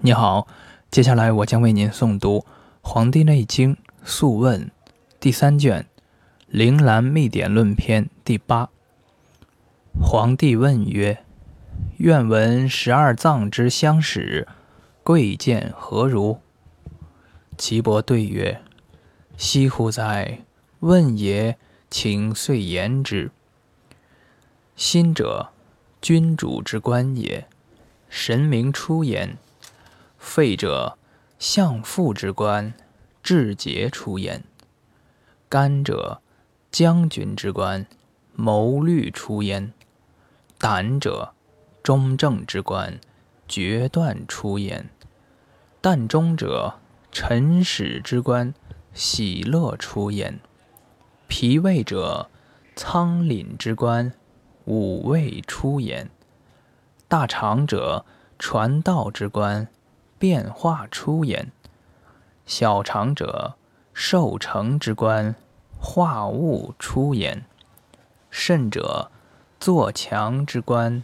[0.00, 0.46] 你好，
[0.90, 2.40] 接下来我将为您诵读
[2.80, 4.66] 《黄帝内经·素问》
[5.18, 5.82] 第三卷
[6.46, 8.68] 《灵兰秘典论篇》第八。
[10.00, 11.24] 皇帝问曰
[11.98, 14.46] ：“愿闻十二脏之相使，
[15.02, 16.40] 贵贱何如？”
[17.56, 18.60] 岐伯对曰
[19.38, 20.40] ：“惜乎哉！
[20.80, 21.56] 问也，
[21.90, 23.30] 请遂言之。
[24.76, 25.48] 心者，
[26.02, 27.46] 君主之官也，
[28.10, 29.38] 神明出焉。”
[30.26, 30.98] 肺者，
[31.38, 32.74] 相父之官，
[33.22, 34.40] 志节出焉；
[35.48, 36.20] 肝者，
[36.72, 37.86] 将军之官，
[38.34, 39.70] 谋虑出焉；
[40.58, 41.32] 胆者，
[41.82, 42.98] 中正之官，
[43.46, 44.86] 决断出焉；
[45.80, 46.74] 膻中者，
[47.12, 48.52] 臣使之官，
[48.92, 50.40] 喜乐出焉；
[51.28, 52.28] 脾胃者，
[52.74, 54.12] 仓廪之官，
[54.64, 56.08] 五味出焉；
[57.06, 58.04] 大肠者，
[58.38, 59.68] 传道之官。
[60.18, 61.50] 变化出焉，
[62.46, 63.54] 小肠者
[63.92, 65.34] 受成之官，
[65.78, 67.40] 化物出焉；
[68.30, 69.10] 肾者
[69.60, 71.02] 作强之官，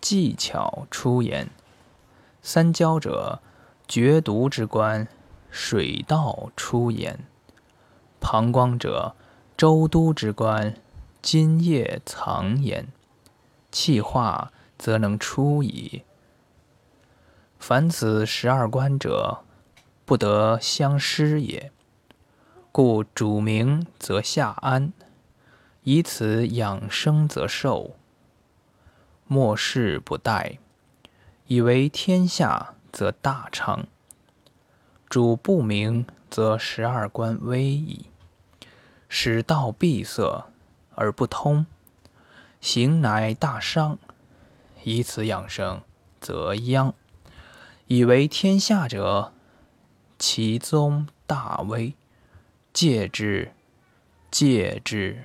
[0.00, 1.46] 技巧出焉；
[2.42, 3.40] 三焦者
[3.88, 5.08] 决毒之官，
[5.50, 7.16] 水道出焉；
[8.20, 9.14] 膀胱者
[9.56, 10.74] 周都之官，
[11.22, 12.88] 津液藏焉。
[13.72, 16.02] 气化则能出矣。
[17.60, 19.44] 凡此十二关者，
[20.06, 21.70] 不得相失也。
[22.72, 24.94] 故主明则下安，
[25.82, 27.96] 以此养生则寿。
[29.26, 30.56] 末世不殆，
[31.46, 33.86] 以为天下则大昌。
[35.10, 38.06] 主不明，则十二关危矣。
[39.08, 40.46] 使道闭塞
[40.94, 41.66] 而不通，
[42.60, 43.98] 行乃大伤。
[44.82, 45.82] 以此养生，
[46.20, 46.94] 则殃。
[47.92, 49.32] 以为天下者，
[50.16, 51.96] 其宗大威，
[52.72, 53.50] 戒之，
[54.30, 55.24] 戒之。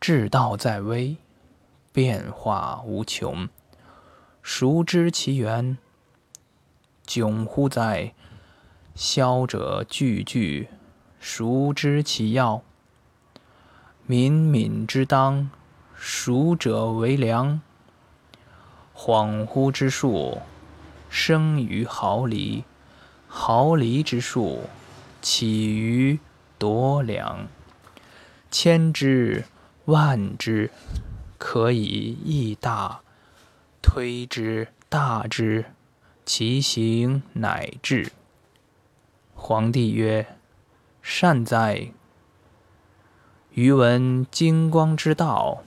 [0.00, 1.18] 治道在微，
[1.92, 3.50] 变化无穷。
[4.40, 5.76] 孰知其源？
[7.06, 8.14] 窘乎哉！
[8.94, 10.70] 消者句句，
[11.20, 12.62] 孰知其要？
[14.06, 15.50] 敏敏之当，
[15.94, 17.60] 孰者为良？
[18.96, 20.40] 恍惚之术。
[21.14, 22.64] 生于毫厘，
[23.28, 24.62] 毫厘之数，
[25.20, 26.18] 起于
[26.58, 27.48] 夺两。
[28.50, 29.44] 千之
[29.84, 30.70] 万之，
[31.36, 33.02] 可以益大；
[33.82, 35.66] 推之大之，
[36.24, 38.10] 其行乃至。
[39.34, 40.38] 皇帝曰
[41.02, 41.92] ：“善哉！
[43.50, 45.62] 余闻金光之道，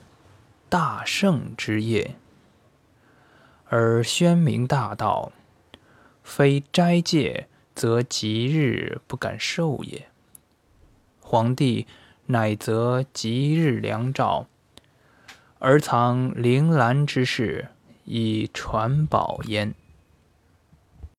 [0.68, 2.16] 大圣之业。”
[3.68, 5.32] 而宣明大道，
[6.22, 10.06] 非斋戒，则吉日不敢受也。
[11.20, 11.86] 皇帝
[12.26, 14.46] 乃则吉日良兆，
[15.58, 17.68] 而藏铃兰之事，
[18.04, 19.74] 以传宝焉。